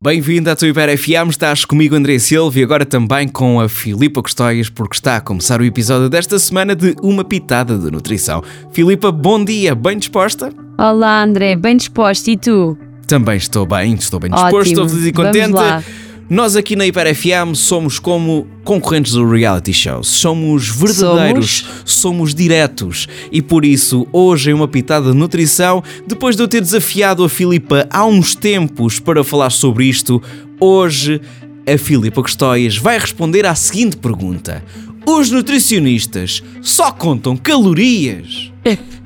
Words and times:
Bem-vindo 0.00 0.48
à 0.48 0.54
tua 0.54 0.68
Hiper 0.68 0.96
FM, 0.96 1.28
estás 1.28 1.64
comigo 1.64 1.96
André 1.96 2.20
Silva 2.20 2.56
e 2.56 2.62
agora 2.62 2.86
também 2.86 3.26
com 3.26 3.60
a 3.60 3.68
Filipa 3.68 4.22
Custóias 4.22 4.70
porque 4.70 4.94
está 4.94 5.16
a 5.16 5.20
começar 5.20 5.60
o 5.60 5.64
episódio 5.64 6.08
desta 6.08 6.38
semana 6.38 6.76
de 6.76 6.94
Uma 7.02 7.24
Pitada 7.24 7.76
de 7.76 7.90
Nutrição. 7.90 8.40
Filipa, 8.70 9.10
bom 9.10 9.44
dia, 9.44 9.74
bem 9.74 9.98
disposta? 9.98 10.52
Olá 10.78 11.24
André, 11.24 11.56
bem 11.56 11.76
disposto 11.76 12.28
e 12.28 12.36
tu? 12.36 12.78
Também 13.08 13.38
estou 13.38 13.66
bem, 13.66 13.94
estou 13.94 14.20
bem 14.20 14.30
disposto, 14.30 14.56
Ótimo, 14.56 14.70
estou 14.70 14.88
feliz 14.88 15.06
e 15.06 15.12
contente. 15.12 16.07
Nós 16.30 16.56
aqui 16.56 16.76
na 16.76 16.86
Hiper 16.86 17.14
FM 17.14 17.54
somos 17.54 17.98
como 17.98 18.46
concorrentes 18.62 19.12
do 19.12 19.26
reality 19.26 19.72
show. 19.72 20.04
Somos 20.04 20.68
verdadeiros, 20.68 21.64
somos? 21.86 22.34
diretos. 22.34 23.08
E 23.32 23.40
por 23.40 23.64
isso, 23.64 24.06
hoje 24.12 24.50
em 24.50 24.52
uma 24.52 24.68
pitada 24.68 25.10
de 25.10 25.16
nutrição, 25.16 25.82
depois 26.06 26.36
de 26.36 26.42
eu 26.42 26.48
ter 26.48 26.60
desafiado 26.60 27.24
a 27.24 27.30
Filipa 27.30 27.86
há 27.90 28.04
uns 28.04 28.34
tempos 28.34 29.00
para 29.00 29.24
falar 29.24 29.48
sobre 29.48 29.86
isto, 29.86 30.22
hoje 30.60 31.18
a 31.66 31.78
Filipa 31.78 32.22
Custóias 32.22 32.76
vai 32.76 32.98
responder 32.98 33.46
à 33.46 33.54
seguinte 33.54 33.96
pergunta: 33.96 34.62
Os 35.06 35.30
nutricionistas 35.30 36.42
só 36.60 36.92
contam 36.92 37.38
calorias? 37.38 38.52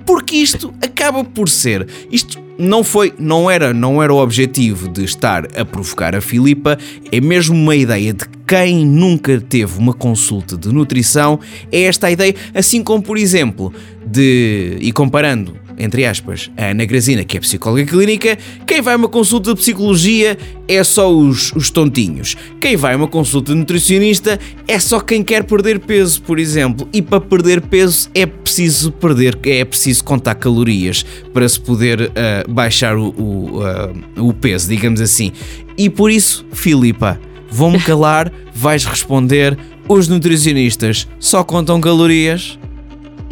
Porque 0.05 0.37
isto 0.37 0.73
acaba 0.81 1.25
por 1.25 1.49
ser. 1.49 1.87
Isto 2.11 2.43
não 2.59 2.85
foi, 2.85 3.13
não 3.19 3.51
era, 3.51 3.73
não 3.73 4.03
era 4.03 4.13
o 4.13 4.19
objetivo 4.19 4.89
de 4.89 5.05
estar 5.05 5.47
a 5.59 5.65
provocar 5.65 6.15
a 6.15 6.21
Filipa, 6.21 6.79
é 7.11 7.21
mesmo 7.21 7.57
uma 7.57 7.75
ideia 7.75 8.13
de 8.13 8.25
quem 8.47 8.87
nunca 8.87 9.41
teve 9.41 9.79
uma 9.79 9.95
consulta 9.95 10.57
de 10.57 10.69
nutrição, 10.69 11.41
é 11.71 11.83
esta 11.83 12.09
a 12.09 12.11
ideia, 12.11 12.35
assim 12.55 12.83
como 12.83 13.03
por 13.03 13.17
exemplo, 13.17 13.73
de 14.07 14.77
e 14.81 14.93
comparando 14.93 15.57
entre 15.83 16.05
aspas, 16.07 16.51
a 16.57 16.67
Ana 16.67 16.85
Grazina, 16.85 17.25
que 17.25 17.37
é 17.37 17.41
psicóloga 17.41 17.85
clínica, 17.85 18.39
quem 18.67 18.81
vai 18.81 18.95
a 18.95 18.97
uma 18.97 19.09
consulta 19.09 19.53
de 19.53 19.61
psicologia 19.61 20.39
é 20.69 20.85
só 20.85 21.13
os, 21.13 21.53
os 21.53 21.71
tontinhos. 21.71 22.37
Quem 22.61 22.77
vai 22.77 22.95
a 22.95 22.97
uma 22.97 23.09
consulta 23.09 23.53
de 23.53 23.59
nutricionista 23.59 24.39
é 24.69 24.79
só 24.79 25.01
quem 25.01 25.23
quer 25.25 25.43
perder 25.43 25.81
peso, 25.81 26.23
por 26.23 26.39
exemplo. 26.39 26.89
E 26.93 27.03
para 27.03 27.21
perder 27.21 27.61
peso 27.63 28.09
é 28.15 28.25
preciso 28.27 28.93
perder, 28.93 29.37
é 29.45 29.65
preciso 29.65 30.05
contar 30.05 30.37
calorias 30.37 31.05
para 31.33 31.49
se 31.49 31.59
poder 31.59 32.01
uh, 32.01 32.51
baixar 32.51 32.97
o, 32.97 33.09
o, 33.09 33.61
uh, 33.61 34.29
o 34.29 34.33
peso, 34.33 34.69
digamos 34.69 35.01
assim. 35.01 35.33
E 35.77 35.91
por 35.91 36.11
isso, 36.11 36.47
Filipa, 36.53 37.21
vou-me 37.51 37.81
calar, 37.83 38.33
vais 38.55 38.85
responder. 38.85 39.59
Os 39.89 40.07
nutricionistas 40.07 41.09
só 41.19 41.43
contam 41.43 41.81
calorias? 41.81 42.57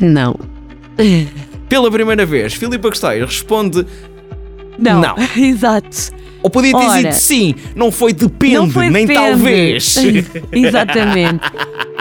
Não. 0.01 0.35
Pela 1.71 1.91
primeira 1.91 2.27
vez, 2.27 2.53
Filipa 2.53 2.89
Gostei 2.91 3.21
responde 3.25 3.87
Não. 4.77 5.01
Não. 5.01 5.15
Exato. 5.43 6.11
Ou 6.43 6.51
podia 6.51 6.73
ter 6.73 6.85
Ora. 6.87 7.03
dito 7.03 7.15
sim, 7.15 7.55
não 7.77 7.93
foi 7.93 8.13
depende, 8.13 8.55
Não 8.55 8.71
foi 8.71 8.91
nem 8.91 9.07
depende. 9.07 9.29
talvez. 9.31 9.97
Exatamente. 10.51 11.41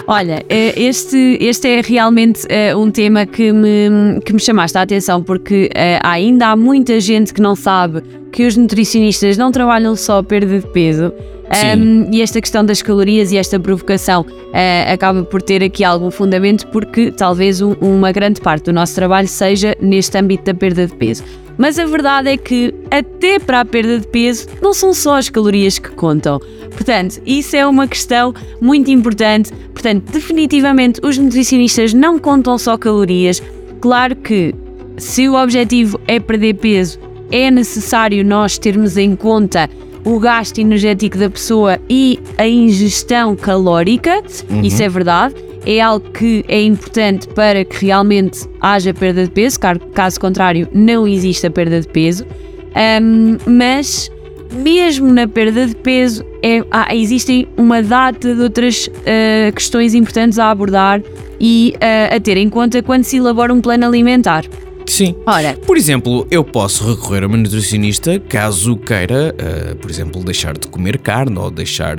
Olha, 0.08 0.44
eh, 0.50 0.74
este, 0.82 1.38
este 1.40 1.68
é 1.68 1.82
realmente 1.82 2.46
eh, 2.50 2.76
um 2.76 2.90
tema 2.90 3.26
que 3.28 3.52
me, 3.52 4.20
que 4.26 4.34
me 4.34 4.40
chamaste 4.40 4.76
a 4.78 4.82
atenção 4.82 5.22
porque 5.22 5.70
eh, 5.76 6.00
ainda 6.02 6.48
há 6.48 6.56
muita 6.56 7.00
gente 7.00 7.32
que 7.34 7.42
não 7.42 7.56
sabe 7.56 8.02
que 8.32 8.48
os 8.48 8.58
nutricionistas 8.58 9.38
não 9.38 9.52
trabalham 9.52 9.96
só 9.96 10.18
a 10.20 10.24
perda 10.24 10.60
de 10.60 10.68
peso. 10.68 11.14
Um, 11.52 12.08
e 12.14 12.22
esta 12.22 12.40
questão 12.40 12.64
das 12.64 12.82
calorias 12.82 13.32
e 13.32 13.38
esta 13.38 13.60
provocação 13.60 14.24
eh, 14.54 14.92
acaba 14.94 15.24
por 15.24 15.42
ter 15.42 15.64
aqui 15.64 15.84
algum 15.84 16.12
fundamento 16.12 16.68
porque 16.68 17.12
talvez 17.12 17.60
um- 17.60 17.74
uma 17.82 18.12
grande 18.12 18.40
parte 18.40 18.66
do 18.66 18.74
nosso 18.74 18.94
trabalho 18.94 19.28
seja 19.28 19.76
neste 19.82 20.16
âmbito 20.16 20.44
da 20.44 20.54
perda 20.54 20.86
de 20.86 20.94
peso. 20.96 21.24
Mas 21.58 21.80
a 21.80 21.86
verdade 21.86 22.30
é 22.30 22.38
que 22.38 22.74
até 22.92 23.40
para 23.40 23.62
a 23.62 23.66
perda 23.66 24.00
de 24.00 24.08
peso 24.08 24.48
não 24.62 24.74
são 24.74 24.94
só 24.94 25.18
as 25.18 25.28
calorias 25.28 25.80
que 25.80 25.90
contam. 25.90 26.40
Portanto, 26.72 27.20
isso 27.26 27.56
é 27.56 27.66
uma 27.66 27.88
questão 27.88 28.34
muito 28.62 28.92
importante. 28.92 29.52
Portanto, 29.74 30.04
definitivamente 30.12 31.02
os 31.04 31.18
nutricionistas 31.18 31.94
não 31.94 32.20
contam 32.20 32.58
só 32.58 32.78
calorias. 32.78 33.42
Claro 33.82 34.16
que 34.16 34.54
se 34.98 35.28
o 35.28 35.34
objetivo 35.36 36.00
é 36.08 36.20
perder 36.20 36.54
peso, 36.56 37.00
é 37.32 37.50
necessário 37.52 38.24
nós 38.24 38.58
termos 38.58 38.96
em 38.98 39.16
conta 39.16 39.70
o 40.06 40.20
gasto 40.20 40.60
energético 40.60 41.18
da 41.18 41.30
pessoa 41.30 41.80
e 41.90 42.20
a 42.38 42.48
ingestão 42.48 43.36
calórica, 43.36 44.24
isso 44.64 44.82
é 44.82 44.90
verdade. 44.90 45.36
É 45.66 45.82
algo 45.82 46.10
que 46.12 46.44
é 46.48 46.62
importante 46.64 47.28
para 47.28 47.66
que 47.66 47.86
realmente 47.86 48.48
haja 48.62 48.94
perda 48.94 49.24
de 49.26 49.30
peso, 49.30 49.60
caso 49.94 50.20
contrário, 50.20 50.68
não 50.74 51.06
existe 51.08 51.46
a 51.46 51.52
perda 51.52 51.82
de 51.82 51.88
peso. 51.88 52.26
Ahm, 52.74 53.38
mas, 53.46 54.10
mesmo 54.54 55.12
na 55.12 55.28
perda 55.28 55.68
de 55.68 55.76
peso, 55.76 56.24
é- 56.42 56.64
existem 56.96 57.48
uma 57.58 57.84
data 57.84 58.34
de 58.34 58.42
outras 58.42 58.90
ah, 59.06 59.52
questões 59.52 59.94
importantes 59.94 60.40
a 60.40 60.50
abordar 60.50 61.02
e 61.40 61.74
ah, 61.82 62.16
a 62.16 62.20
ter 62.20 62.38
em 62.38 62.50
conta 62.50 62.82
quando 62.82 63.04
se 63.04 63.18
elabora 63.18 63.54
um 63.54 63.60
plano 63.60 63.86
alimentar. 63.86 64.46
Sim. 64.90 65.16
Ora, 65.26 65.54
Por 65.66 65.78
exemplo, 65.78 66.26
eu 66.32 66.44
posso 66.44 66.84
recorrer 66.90 67.24
a 67.24 67.28
uma 67.28 67.38
nutricionista 67.38 68.20
caso 68.20 68.76
queira, 68.76 69.36
eh, 69.38 69.76
por 69.76 69.90
exemplo, 69.90 70.24
deixar 70.24 70.58
de 70.58 70.68
comer 70.68 70.98
carne 70.98 71.38
ou 71.38 71.52
deixar, 71.52 71.96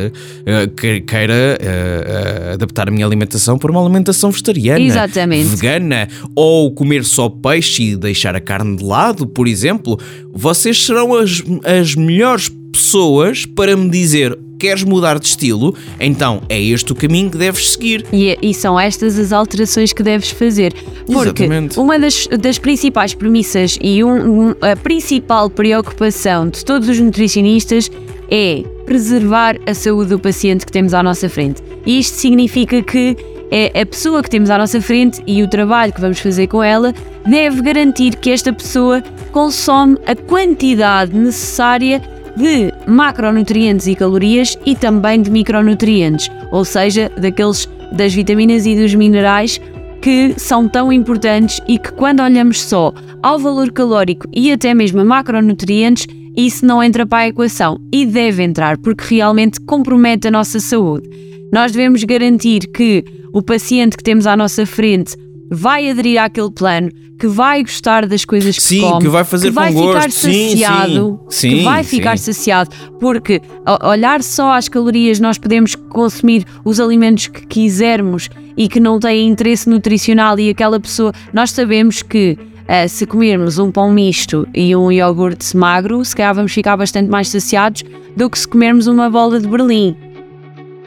que- 0.76 1.00
queira 1.02 1.56
eh, 1.60 2.50
adaptar 2.54 2.88
a 2.88 2.90
minha 2.90 3.06
alimentação 3.06 3.56
para 3.58 3.70
uma 3.70 3.80
alimentação 3.80 4.30
vegetariana, 4.30 4.80
Exatamente. 4.84 5.44
vegana, 5.48 6.08
ou 6.34 6.72
comer 6.72 7.04
só 7.04 7.28
peixe 7.28 7.92
e 7.92 7.96
deixar 7.96 8.34
a 8.34 8.40
carne 8.40 8.76
de 8.76 8.84
lado, 8.84 9.26
por 9.26 9.46
exemplo. 9.46 9.98
Vocês 10.32 10.84
serão 10.84 11.14
as, 11.14 11.42
as 11.64 11.94
melhores 11.94 12.50
pessoas 12.90 13.46
para 13.46 13.76
me 13.76 13.88
dizer 13.88 14.36
queres 14.58 14.82
mudar 14.82 15.18
de 15.18 15.26
estilo, 15.26 15.74
então 15.98 16.42
é 16.48 16.60
este 16.60 16.90
o 16.92 16.94
caminho 16.94 17.30
que 17.30 17.38
deves 17.38 17.70
seguir. 17.70 18.04
E, 18.12 18.36
e 18.42 18.52
são 18.52 18.78
estas 18.78 19.16
as 19.18 19.32
alterações 19.32 19.90
que 19.92 20.02
deves 20.02 20.28
fazer. 20.30 20.74
Porque 21.06 21.44
Exatamente. 21.44 21.78
uma 21.78 21.98
das, 21.98 22.26
das 22.26 22.58
principais 22.58 23.14
premissas 23.14 23.78
e 23.80 24.02
um- 24.04 24.48
um- 24.50 24.54
a 24.60 24.76
principal 24.76 25.48
preocupação 25.48 26.48
de 26.48 26.62
todos 26.64 26.88
os 26.90 26.98
nutricionistas 27.00 27.90
é 28.30 28.62
preservar 28.84 29.56
a 29.66 29.72
saúde 29.72 30.10
do 30.10 30.18
paciente 30.18 30.66
que 30.66 30.72
temos 30.72 30.92
à 30.92 31.02
nossa 31.02 31.28
frente. 31.30 31.62
E 31.86 31.98
isto 31.98 32.16
significa 32.16 32.82
que 32.82 33.16
é 33.52 33.80
a 33.80 33.86
pessoa 33.86 34.20
que 34.22 34.28
temos 34.28 34.50
à 34.50 34.58
nossa 34.58 34.80
frente 34.82 35.22
e 35.26 35.42
o 35.42 35.48
trabalho 35.48 35.92
que 35.92 36.00
vamos 36.00 36.18
fazer 36.18 36.48
com 36.48 36.62
ela 36.62 36.92
deve 37.26 37.62
garantir 37.62 38.16
que 38.16 38.30
esta 38.30 38.52
pessoa 38.52 39.02
consome 39.32 39.96
a 40.06 40.14
quantidade 40.14 41.16
necessária 41.16 42.02
de 42.36 42.72
macronutrientes 42.86 43.86
e 43.86 43.94
calorias 43.94 44.56
e 44.64 44.74
também 44.74 45.22
de 45.22 45.30
micronutrientes, 45.30 46.30
ou 46.50 46.64
seja, 46.64 47.10
daqueles 47.16 47.68
das 47.92 48.14
vitaminas 48.14 48.66
e 48.66 48.76
dos 48.76 48.94
minerais 48.94 49.60
que 50.00 50.34
são 50.38 50.68
tão 50.68 50.92
importantes 50.92 51.60
e 51.68 51.78
que 51.78 51.92
quando 51.92 52.22
olhamos 52.22 52.62
só 52.62 52.92
ao 53.22 53.38
valor 53.38 53.70
calórico 53.70 54.26
e 54.32 54.50
até 54.50 54.72
mesmo 54.72 55.00
a 55.00 55.04
macronutrientes, 55.04 56.06
isso 56.36 56.64
não 56.64 56.82
entra 56.82 57.04
para 57.04 57.24
a 57.24 57.28
equação 57.28 57.78
e 57.92 58.06
deve 58.06 58.42
entrar 58.42 58.78
porque 58.78 59.14
realmente 59.14 59.60
compromete 59.60 60.28
a 60.28 60.30
nossa 60.30 60.58
saúde. 60.58 61.08
Nós 61.52 61.72
devemos 61.72 62.04
garantir 62.04 62.60
que 62.68 63.04
o 63.32 63.42
paciente 63.42 63.96
que 63.96 64.02
temos 64.02 64.26
à 64.26 64.36
nossa 64.36 64.64
frente 64.64 65.16
vai 65.50 65.90
aderir 65.90 66.22
àquele 66.22 66.50
plano, 66.50 66.90
que 67.18 67.26
vai 67.26 67.62
gostar 67.62 68.06
das 68.06 68.24
coisas 68.24 68.56
que 68.56 68.62
Sim, 68.62 68.80
come, 68.80 69.00
que 69.00 69.08
vai 69.08 69.24
fazer 69.24 69.48
que 69.48 69.52
vai 69.52 69.72
com 69.72 69.88
ficar 69.88 70.04
gosto. 70.06 70.20
Saciado, 70.20 71.20
sim. 71.28 71.50
que 71.50 71.56
Sim, 71.56 71.64
vai 71.64 71.84
ficar 71.84 72.18
sim. 72.18 72.32
saciado, 72.32 72.70
porque 72.98 73.42
olhar 73.82 74.22
só 74.22 74.52
às 74.52 74.68
calorias 74.68 75.20
nós 75.20 75.36
podemos 75.36 75.74
consumir 75.74 76.46
os 76.64 76.78
alimentos 76.80 77.26
que 77.26 77.46
quisermos 77.46 78.30
e 78.56 78.68
que 78.68 78.80
não 78.80 78.98
têm 78.98 79.28
interesse 79.28 79.68
nutricional 79.68 80.38
e 80.38 80.50
aquela 80.50 80.78
pessoa, 80.78 81.12
nós 81.32 81.50
sabemos 81.50 82.02
que 82.02 82.38
ah, 82.68 82.86
se 82.86 83.04
comermos 83.04 83.58
um 83.58 83.70
pão 83.70 83.90
misto 83.92 84.46
e 84.54 84.76
um 84.76 84.92
iogurte 84.92 85.56
magro, 85.56 86.04
se 86.04 86.14
calhar 86.14 86.34
vamos 86.34 86.52
ficar 86.52 86.76
bastante 86.76 87.10
mais 87.10 87.28
saciados 87.28 87.82
do 88.16 88.30
que 88.30 88.38
se 88.38 88.46
comermos 88.46 88.86
uma 88.86 89.10
bola 89.10 89.40
de 89.40 89.48
Berlim. 89.48 89.96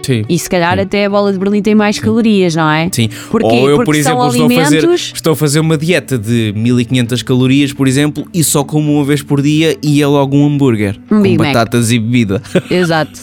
Sim. 0.06 0.24
E 0.28 0.38
se 0.38 0.50
calhar 0.50 0.78
até 0.80 1.06
a 1.06 1.10
bola 1.10 1.32
de 1.32 1.40
Berlim 1.40 1.62
tem 1.62 1.74
mais 1.76 1.98
calorias, 2.00 2.56
não 2.56 2.70
é? 2.70 2.90
Sim. 2.92 3.10
Porquê? 3.32 3.48
Ou 3.48 3.70
eu, 3.70 3.76
por 3.78 3.86
Porque 3.86 4.04
são 4.04 4.14
exemplo, 4.28 4.28
estou 4.32 4.46
a, 4.46 4.64
fazer, 4.64 4.78
alimentos- 4.80 5.12
estou 5.16 5.34
a 5.34 5.36
fazer 5.36 5.60
uma 5.60 5.78
dieta 5.78 6.18
de 6.18 6.54
1500 6.56 7.24
calorias, 7.24 7.74
por 7.74 7.88
exemplo, 7.88 8.28
e 8.34 8.44
só 8.44 8.64
como 8.64 8.94
uma 8.94 9.04
vez 9.06 9.22
por 9.22 9.42
dia 9.42 9.78
e 9.82 10.02
é 10.02 10.08
logo 10.08 10.36
um 10.36 10.46
hambúrguer. 10.48 11.00
Um 11.12 11.22
com 11.24 11.30
Mac. 11.30 11.38
batatas 11.54 11.92
e 11.92 12.00
bebida. 12.00 12.42
Exato. 12.70 13.22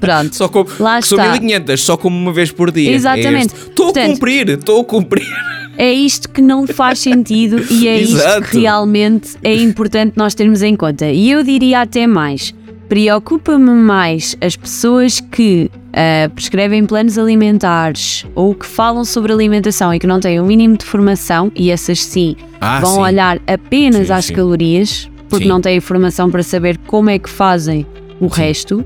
Pronto. 0.00 0.34
Só 0.36 0.48
como, 0.48 0.68
Lá 0.78 1.00
que 1.00 1.08
são 1.08 1.18
está. 1.18 1.32
1500, 1.32 1.82
só 1.82 1.96
como 1.96 2.16
uma 2.16 2.32
vez 2.32 2.50
por 2.52 2.70
dia. 2.70 2.90
É 2.90 2.94
Exatamente. 2.94 3.46
este. 3.54 3.68
Estou 3.70 3.88
a 3.88 3.92
Portanto- 3.92 4.12
cumprir, 4.12 4.48
estou 4.50 4.80
a 4.80 4.84
cumprir. 4.84 5.26
É 5.78 5.92
isto 5.92 6.30
que 6.30 6.40
não 6.40 6.66
faz 6.66 7.00
sentido 7.00 7.62
e 7.70 7.86
é 7.86 8.00
isto 8.00 8.16
Exato. 8.16 8.48
que 8.48 8.60
realmente 8.60 9.32
é 9.42 9.54
importante 9.56 10.14
nós 10.16 10.34
termos 10.34 10.62
em 10.62 10.74
conta. 10.74 11.10
E 11.10 11.30
eu 11.30 11.42
diria 11.44 11.82
até 11.82 12.06
mais: 12.06 12.54
preocupa-me 12.88 13.72
mais 13.72 14.34
as 14.40 14.56
pessoas 14.56 15.20
que 15.20 15.70
ah, 15.96 16.28
prescrevem 16.28 16.84
planos 16.84 17.16
alimentares 17.18 18.26
ou 18.34 18.54
que 18.54 18.66
falam 18.66 19.04
sobre 19.04 19.32
alimentação 19.32 19.94
e 19.94 19.98
que 19.98 20.06
não 20.06 20.20
têm 20.20 20.38
o 20.38 20.44
mínimo 20.44 20.76
de 20.76 20.84
formação, 20.84 21.50
e 21.56 21.70
essas 21.70 22.04
sim 22.04 22.36
Ah, 22.60 22.80
vão 22.80 22.94
sim. 22.96 23.00
olhar 23.00 23.40
apenas 23.46 24.08
Sim, 24.08 24.12
às 24.12 24.24
sim. 24.26 24.34
calorias, 24.34 25.10
porque 25.28 25.46
não 25.46 25.60
têm 25.60 25.76
informação 25.78 26.30
para 26.30 26.42
saber 26.42 26.78
como 26.86 27.08
é 27.10 27.18
que 27.18 27.28
fazem 27.30 27.86
o 28.20 28.26
resto, 28.26 28.84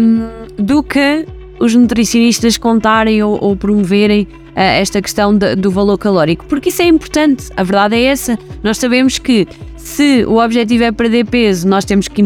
um, 0.00 0.28
do 0.62 0.82
que 0.82 1.26
os 1.58 1.74
nutricionistas 1.74 2.56
contarem 2.56 3.22
ou, 3.22 3.38
ou 3.42 3.54
promoverem 3.56 4.22
uh, 4.22 4.28
esta 4.54 5.00
questão 5.02 5.36
de, 5.36 5.54
do 5.56 5.70
valor 5.70 5.98
calórico, 5.98 6.44
porque 6.46 6.68
isso 6.70 6.82
é 6.82 6.86
importante, 6.86 7.48
a 7.56 7.62
verdade 7.62 7.96
é 7.96 8.04
essa. 8.04 8.38
Nós 8.62 8.78
sabemos 8.78 9.18
que 9.18 9.46
se 9.82 10.24
o 10.26 10.42
objetivo 10.42 10.84
é 10.84 10.92
perder 10.92 11.26
peso, 11.26 11.66
nós 11.66 11.84
temos 11.84 12.06
que 12.06 12.22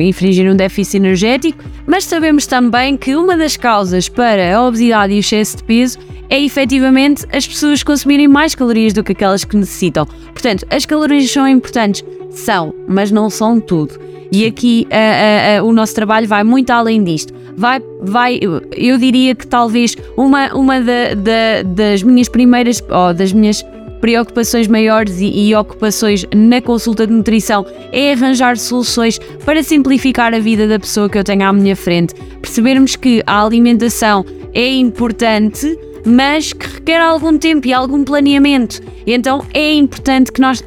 infringir 0.00 0.50
um 0.50 0.56
déficit 0.56 0.98
energético, 0.98 1.62
mas 1.84 2.04
sabemos 2.04 2.46
também 2.46 2.96
que 2.96 3.16
uma 3.16 3.36
das 3.36 3.56
causas 3.56 4.08
para 4.08 4.56
a 4.56 4.62
obesidade 4.64 5.12
e 5.12 5.16
o 5.16 5.20
excesso 5.20 5.56
de 5.56 5.64
peso 5.64 5.98
é 6.30 6.40
efetivamente 6.40 7.26
as 7.32 7.46
pessoas 7.46 7.82
consumirem 7.82 8.28
mais 8.28 8.54
calorias 8.54 8.92
do 8.92 9.02
que 9.02 9.12
aquelas 9.12 9.44
que 9.44 9.56
necessitam. 9.56 10.06
Portanto, 10.06 10.64
as 10.70 10.86
calorias 10.86 11.30
são 11.30 11.46
importantes, 11.46 12.04
são, 12.30 12.72
mas 12.88 13.10
não 13.10 13.28
são 13.28 13.60
tudo. 13.60 13.98
E 14.30 14.46
aqui 14.46 14.86
a, 14.90 15.56
a, 15.56 15.58
a, 15.58 15.62
o 15.64 15.72
nosso 15.72 15.94
trabalho 15.94 16.26
vai 16.26 16.44
muito 16.44 16.70
além 16.70 17.02
disto. 17.02 17.34
Vai, 17.56 17.80
vai, 18.02 18.38
eu 18.76 18.98
diria 18.98 19.34
que 19.34 19.46
talvez 19.46 19.96
uma, 20.16 20.54
uma 20.54 20.80
da, 20.80 21.14
da, 21.14 21.62
das 21.64 22.02
minhas 22.02 22.28
primeiras, 22.28 22.82
ou 22.88 23.14
das 23.14 23.32
minhas 23.32 23.64
preocupações 24.06 24.68
maiores 24.68 25.18
e, 25.18 25.48
e, 25.48 25.54
ocupações 25.56 26.24
na 26.32 26.60
consulta 26.60 27.08
de 27.08 27.12
nutrição 27.12 27.66
é 27.90 28.12
arranjar 28.12 28.56
soluções 28.56 29.18
para 29.44 29.64
simplificar 29.64 30.32
a 30.32 30.38
vida 30.38 30.68
da 30.68 30.78
pessoa 30.78 31.08
que 31.08 31.18
eu 31.18 31.24
tenho 31.24 31.42
à 31.42 31.52
minha 31.52 31.74
frente. 31.74 32.14
Percebermos 32.40 32.94
que 32.94 33.20
a 33.26 33.44
alimentação 33.44 34.24
é 34.54 34.72
importante, 34.76 35.76
mas 36.06 36.52
que 36.52 36.68
requer 36.68 37.00
algum 37.00 37.36
tempo 37.36 37.66
e 37.66 37.72
algum 37.72 38.04
planeamento. 38.04 38.80
Então 39.04 39.44
é 39.52 39.74
importante 39.74 40.30
que 40.30 40.40
nós 40.40 40.62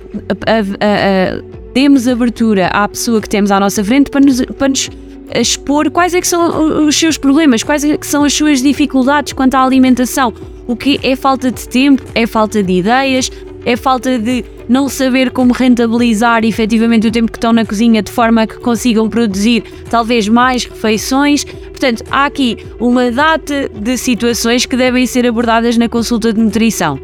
a, 0.45 0.51
a, 0.51 0.59
a, 0.59 1.41
demos 1.73 2.09
abertura 2.09 2.67
à 2.67 2.89
pessoa 2.89 3.21
que 3.21 3.29
temos 3.29 3.51
à 3.51 3.59
nossa 3.61 3.81
frente 3.85 4.11
para 4.11 4.19
nos, 4.19 4.41
para 4.41 4.67
nos 4.67 4.89
expor 5.35 5.89
quais 5.91 6.13
é 6.13 6.21
que 6.21 6.27
são 6.27 6.85
os 6.85 6.95
seus 6.95 7.17
problemas, 7.17 7.63
quais 7.63 7.83
é 7.83 7.97
que 7.97 8.07
são 8.07 8.23
as 8.23 8.33
suas 8.33 8.61
dificuldades 8.61 9.33
quanto 9.33 9.55
à 9.55 9.63
alimentação. 9.63 10.33
O 10.67 10.75
que 10.75 10.99
é 11.03 11.15
falta 11.15 11.51
de 11.51 11.67
tempo, 11.67 12.03
é 12.13 12.27
falta 12.27 12.61
de 12.61 12.73
ideias, 12.73 13.31
é 13.65 13.75
falta 13.75 14.17
de 14.17 14.45
não 14.67 14.87
saber 14.87 15.31
como 15.31 15.51
rentabilizar 15.51 16.45
efetivamente 16.45 17.07
o 17.07 17.11
tempo 17.11 17.31
que 17.31 17.37
estão 17.37 17.51
na 17.51 17.65
cozinha 17.65 18.01
de 18.01 18.11
forma 18.11 18.43
a 18.43 18.47
que 18.47 18.57
consigam 18.59 19.09
produzir 19.09 19.63
talvez 19.89 20.27
mais 20.27 20.65
refeições. 20.65 21.43
Portanto, 21.43 22.03
há 22.11 22.25
aqui 22.25 22.57
uma 22.79 23.11
data 23.11 23.69
de 23.69 23.97
situações 23.97 24.65
que 24.65 24.77
devem 24.77 25.05
ser 25.07 25.25
abordadas 25.25 25.75
na 25.77 25.89
consulta 25.89 26.31
de 26.31 26.39
nutrição. 26.39 26.99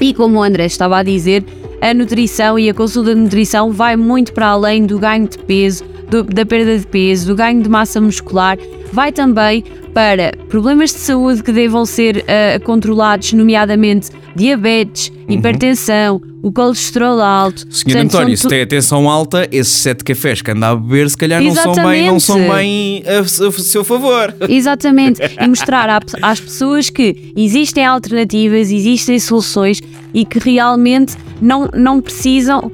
E 0.00 0.14
como 0.14 0.38
o 0.38 0.42
André 0.42 0.66
estava 0.66 0.98
a 0.98 1.02
dizer, 1.02 1.44
a 1.80 1.92
nutrição 1.92 2.58
e 2.58 2.70
a 2.70 2.74
consulta 2.74 3.14
de 3.14 3.20
nutrição 3.20 3.72
vai 3.72 3.96
muito 3.96 4.32
para 4.32 4.48
além 4.48 4.86
do 4.86 4.98
ganho 4.98 5.26
de 5.26 5.38
peso, 5.38 5.84
do, 6.12 6.22
da 6.22 6.44
perda 6.44 6.78
de 6.78 6.86
peso, 6.86 7.26
do 7.28 7.34
ganho 7.34 7.62
de 7.62 7.68
massa 7.70 7.98
muscular, 8.00 8.58
vai 8.92 9.10
também 9.10 9.64
para 9.94 10.32
problemas 10.48 10.90
de 10.90 10.98
saúde 10.98 11.42
que 11.42 11.50
devam 11.50 11.86
ser 11.86 12.18
uh, 12.18 12.62
controlados, 12.62 13.32
nomeadamente 13.32 14.10
diabetes, 14.36 15.08
uhum. 15.08 15.34
hipertensão, 15.34 16.20
o 16.42 16.52
colesterol 16.52 17.20
alto. 17.20 17.66
Senhor 17.70 17.96
Portanto, 17.96 18.14
António, 18.14 18.36
se 18.36 18.42
tu... 18.42 18.48
tem 18.48 18.62
a 18.62 18.66
tensão 18.66 19.08
alta, 19.08 19.48
esses 19.50 19.74
sete 19.74 20.04
cafés 20.04 20.42
que 20.42 20.50
anda 20.50 20.68
a 20.70 20.76
beber, 20.76 21.08
se 21.08 21.16
calhar 21.16 21.42
não 21.42 21.54
são 21.54 21.74
bem, 21.74 22.06
não 22.06 22.20
são 22.20 22.48
bem 22.48 23.02
a, 23.06 23.18
a, 23.18 23.48
a 23.48 23.52
seu 23.52 23.84
favor. 23.84 24.34
Exatamente. 24.48 25.20
E 25.40 25.46
mostrar 25.46 26.02
às 26.22 26.40
pessoas 26.40 26.90
que 26.90 27.32
existem 27.36 27.84
alternativas, 27.84 28.70
existem 28.70 29.18
soluções 29.18 29.80
e 30.12 30.24
que 30.24 30.38
realmente 30.38 31.16
não, 31.40 31.68
não 31.74 32.00
precisam 32.00 32.70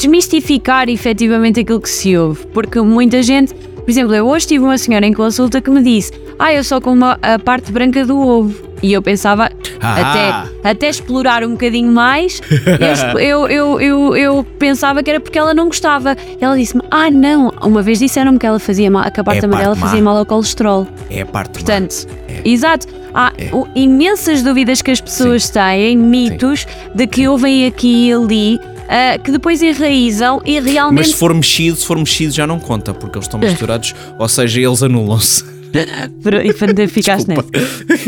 desmistificar 0.00 0.88
efetivamente 0.88 1.60
aquilo 1.60 1.80
que 1.80 1.90
se 1.90 2.16
ouve. 2.16 2.46
Porque 2.46 2.80
muita 2.80 3.22
gente 3.22 3.54
por 3.80 3.90
exemplo, 3.90 4.14
eu 4.14 4.28
hoje 4.28 4.46
tive 4.46 4.62
uma 4.62 4.78
senhora 4.78 5.04
em 5.04 5.12
consulta 5.12 5.60
que 5.60 5.68
me 5.68 5.82
disse: 5.82 6.12
Ah, 6.38 6.52
eu 6.52 6.62
só 6.62 6.80
como 6.80 7.04
a 7.04 7.38
parte 7.44 7.72
branca 7.72 8.04
do 8.04 8.16
ovo. 8.20 8.70
E 8.82 8.92
eu 8.92 9.02
pensava, 9.02 9.50
ah. 9.80 10.00
até, 10.00 10.70
até 10.70 10.88
explorar 10.88 11.44
um 11.44 11.50
bocadinho 11.50 11.90
mais, 11.92 12.40
eu, 13.18 13.48
eu, 13.48 13.80
eu, 13.80 14.16
eu, 14.16 14.46
pensava 14.58 15.02
que 15.02 15.10
era 15.10 15.20
porque 15.20 15.38
ela 15.38 15.52
não 15.52 15.66
gostava. 15.66 16.16
Ela 16.40 16.56
disse-me: 16.56 16.82
Ah, 16.90 17.10
não. 17.10 17.52
Uma 17.62 17.82
vez 17.82 17.98
disseram-me 17.98 18.38
que 18.38 18.46
ela 18.46 18.60
fazia 18.60 18.90
mal, 18.90 19.10
que 19.10 19.20
a 19.20 19.24
parte 19.24 19.42
é 19.42 19.46
amarela 19.46 19.74
fazia 19.74 20.00
mal 20.00 20.16
ao 20.16 20.24
colesterol. 20.24 20.86
É 21.10 21.22
a 21.22 21.26
parte 21.26 21.54
Portanto, 21.54 22.06
é. 22.28 22.48
exato. 22.48 22.86
Há 23.12 23.32
é. 23.36 23.50
imensas 23.74 24.40
dúvidas 24.42 24.80
que 24.82 24.90
as 24.92 25.00
pessoas 25.00 25.46
Sim. 25.46 25.54
têm, 25.54 25.96
mitos, 25.96 26.60
Sim. 26.60 26.90
de 26.94 27.06
que 27.08 27.26
ouvem 27.26 27.66
aqui 27.66 28.08
e 28.08 28.12
ali 28.12 28.60
uh, 28.90 29.22
que 29.22 29.30
depois 29.30 29.62
enraizam 29.62 30.42
e 30.44 30.58
realmente. 30.58 30.98
Mas 30.98 31.08
se 31.08 31.16
for 31.16 31.32
mexido, 31.32 31.76
se 31.76 31.86
for 31.86 31.96
mexido 31.96 32.32
já 32.32 32.46
não 32.46 32.58
conta, 32.58 32.92
porque 32.92 33.16
eles 33.16 33.26
estão 33.26 33.38
misturados, 33.38 33.94
ou 34.18 34.28
seja, 34.28 34.60
eles 34.60 34.82
anulam-se. 34.82 35.59
E 36.44 36.86
ficaste 36.88 37.28
nessa. 37.28 37.44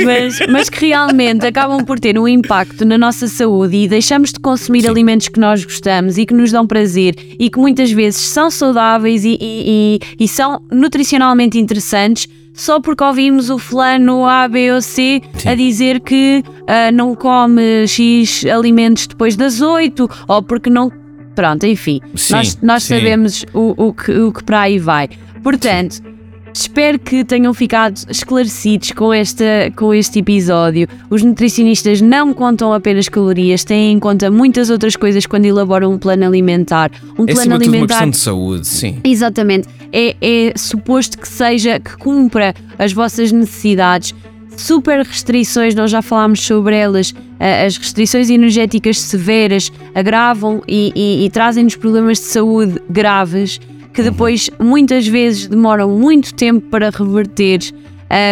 Mas, 0.04 0.38
mas 0.48 0.68
que 0.68 0.86
realmente 0.86 1.46
acabam 1.46 1.84
por 1.84 1.98
ter 1.98 2.18
um 2.18 2.26
impacto 2.26 2.84
na 2.84 2.98
nossa 2.98 3.28
saúde 3.28 3.76
e 3.76 3.88
deixamos 3.88 4.32
de 4.32 4.40
consumir 4.40 4.82
Sim. 4.82 4.88
alimentos 4.88 5.28
que 5.28 5.38
nós 5.38 5.64
gostamos 5.64 6.18
e 6.18 6.26
que 6.26 6.34
nos 6.34 6.50
dão 6.50 6.66
prazer 6.66 7.14
e 7.38 7.48
que 7.50 7.58
muitas 7.58 7.90
vezes 7.90 8.20
são 8.20 8.50
saudáveis 8.50 9.24
e, 9.24 9.38
e, 9.40 9.98
e, 10.20 10.24
e 10.24 10.28
são 10.28 10.62
nutricionalmente 10.70 11.58
interessantes 11.58 12.28
só 12.52 12.80
porque 12.80 13.02
ouvimos 13.02 13.48
o 13.48 13.58
fulano 13.58 14.26
A, 14.26 14.46
B 14.46 14.72
ou 14.72 14.82
C 14.82 15.22
Sim. 15.34 15.48
a 15.48 15.54
dizer 15.54 16.00
que 16.00 16.44
uh, 16.46 16.94
não 16.94 17.14
come 17.14 17.86
X 17.86 18.44
alimentos 18.44 19.06
depois 19.06 19.36
das 19.36 19.60
8 19.60 20.08
ou 20.28 20.42
porque 20.42 20.68
não. 20.68 20.90
Pronto, 21.34 21.64
enfim, 21.64 21.98
sim, 22.14 22.34
nós, 22.34 22.58
nós 22.60 22.82
sabemos 22.82 23.46
o, 23.54 23.86
o, 23.86 23.94
que, 23.94 24.12
o 24.12 24.30
que 24.30 24.44
para 24.44 24.60
aí 24.60 24.78
vai. 24.78 25.08
Portanto, 25.42 25.94
sim. 25.94 26.11
Espero 26.54 26.98
que 26.98 27.24
tenham 27.24 27.52
ficado 27.54 27.98
esclarecidos 28.08 28.92
com, 28.92 29.12
esta, 29.12 29.44
com 29.74 29.94
este 29.94 30.18
episódio. 30.18 30.86
Os 31.08 31.22
nutricionistas 31.22 32.00
não 32.00 32.34
contam 32.34 32.72
apenas 32.72 33.08
calorias, 33.08 33.64
têm 33.64 33.92
em 33.92 33.98
conta 33.98 34.30
muitas 34.30 34.68
outras 34.68 34.94
coisas 34.94 35.24
quando 35.24 35.46
elaboram 35.46 35.92
um 35.92 35.98
plano 35.98 36.26
alimentar. 36.26 36.90
Um 37.18 37.24
é 37.24 37.32
plano 37.32 37.54
alimentar. 37.54 37.78
uma 37.78 37.86
questão 37.86 38.10
de 38.10 38.16
saúde, 38.18 38.66
sim. 38.66 39.00
Exatamente. 39.02 39.66
É, 39.90 40.16
é 40.20 40.52
suposto 40.56 41.18
que 41.18 41.28
seja, 41.28 41.80
que 41.80 41.96
cumpra 41.96 42.54
as 42.78 42.92
vossas 42.92 43.32
necessidades. 43.32 44.14
Super 44.54 44.98
restrições, 44.98 45.74
nós 45.74 45.90
já 45.90 46.02
falámos 46.02 46.40
sobre 46.40 46.76
elas. 46.76 47.14
As 47.40 47.78
restrições 47.78 48.28
energéticas 48.28 49.00
severas 49.00 49.72
agravam 49.94 50.62
e, 50.68 50.92
e, 50.94 51.24
e 51.24 51.30
trazem-nos 51.30 51.74
problemas 51.74 52.18
de 52.18 52.24
saúde 52.24 52.80
graves 52.88 53.58
que 53.92 54.02
depois 54.02 54.50
muitas 54.58 55.06
vezes 55.06 55.46
demoram 55.46 55.90
muito 55.90 56.34
tempo 56.34 56.66
para 56.68 56.90
reverter. 56.90 57.60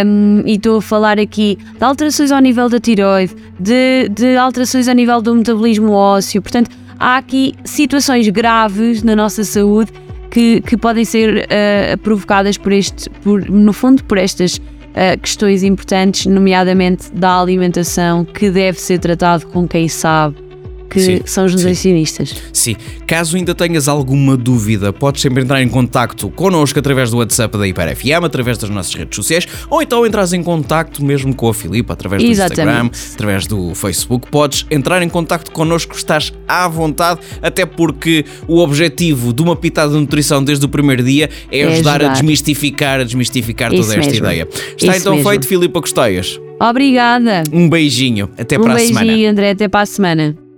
Um, 0.05 0.43
e 0.45 0.57
estou 0.57 0.77
a 0.77 0.83
falar 0.83 1.19
aqui 1.19 1.57
de 1.79 1.83
alterações 1.83 2.31
ao 2.31 2.39
nível 2.41 2.69
da 2.69 2.79
tiroide, 2.79 3.35
de, 3.59 4.11
de 4.11 4.37
alterações 4.37 4.89
a 4.89 4.95
nível 4.95 5.23
do 5.23 5.35
metabolismo 5.35 5.93
ósseo. 5.93 6.43
Portanto, 6.43 6.71
há 6.99 7.17
aqui 7.17 7.55
situações 7.65 8.29
graves 8.29 9.03
na 9.03 9.17
nossa 9.17 9.43
saúde 9.43 9.91
que, 10.31 10.61
que 10.61 10.77
podem 10.77 11.05
ser 11.05 11.47
uh, 11.47 11.99
provocadas 11.99 12.59
por 12.59 12.73
este, 12.73 13.09
por, 13.09 13.49
no 13.49 13.73
fundo, 13.73 14.05
por 14.05 14.19
estas 14.19 14.59
uh, 14.59 15.19
questões 15.21 15.63
importantes, 15.63 16.27
nomeadamente 16.27 17.11
da 17.15 17.41
alimentação, 17.41 18.23
que 18.23 18.51
deve 18.51 18.79
ser 18.79 18.99
tratado 18.99 19.47
com 19.47 19.67
quem 19.67 19.89
sabe 19.89 20.50
que 20.91 21.01
sim, 21.01 21.21
são 21.25 21.45
os 21.47 21.55
nutricionistas. 21.55 22.31
Sim. 22.53 22.75
sim. 22.75 22.77
Caso 23.07 23.37
ainda 23.37 23.55
tenhas 23.55 23.89
alguma 23.89 24.37
dúvida, 24.37 24.93
podes 24.93 25.23
sempre 25.23 25.43
entrar 25.43 25.63
em 25.63 25.69
contato 25.69 26.29
connosco 26.31 26.79
através 26.79 27.11
do 27.11 27.19
WhatsApp 27.19 27.57
da 27.57 27.67
Hiper 27.67 27.97
FM, 27.97 28.25
através 28.25 28.59
das 28.59 28.69
nossas 28.69 28.95
redes 28.95 29.17
sociais, 29.17 29.47
ou 29.71 29.81
então 29.81 30.05
entras 30.05 30.33
em 30.33 30.43
contato 30.43 31.05
mesmo 31.05 31.35
com 31.35 31.49
a 31.49 31.55
Filipa 31.55 31.93
através 31.93 32.23
do 32.23 32.29
Exatamente. 32.29 32.91
Instagram, 32.91 33.15
através 33.15 33.47
do 33.47 33.75
Facebook. 33.75 34.29
Podes 34.31 34.67
entrar 34.71 35.01
em 35.03 35.09
contato 35.09 35.51
connosco, 35.53 35.95
estás 35.95 36.33
à 36.49 36.67
vontade, 36.67 37.21
até 37.41 37.65
porque 37.65 38.25
o 38.49 38.59
objetivo 38.59 39.33
de 39.33 39.43
uma 39.43 39.55
pitada 39.55 39.93
de 39.93 39.99
nutrição 39.99 40.43
desde 40.43 40.65
o 40.67 40.69
primeiro 40.69 41.03
dia 41.03 41.31
é, 41.51 41.61
é 41.61 41.65
ajudar, 41.67 42.01
ajudar, 42.01 42.11
a 42.11 42.13
desmistificar, 42.13 43.01
a 43.01 43.05
desmistificar 43.05 43.73
Isso 43.73 43.83
toda 43.83 43.95
esta 43.95 44.11
mesmo. 44.11 44.27
ideia. 44.27 44.49
Está 44.51 44.93
Isso 44.93 45.01
então 45.01 45.15
mesmo. 45.15 45.31
feito, 45.31 45.47
Filipa 45.47 45.81
Costeias. 45.81 46.39
Obrigada. 46.61 47.43
Um 47.53 47.69
beijinho. 47.69 48.29
Até 48.37 48.59
um 48.59 48.63
para 48.63 48.75
a 48.75 48.79
semana. 48.79 49.01
Um 49.01 49.07
beijinho, 49.07 49.31
André. 49.31 49.51
Até 49.51 49.69
para 49.69 49.81
a 49.81 49.87
semana. 49.87 50.50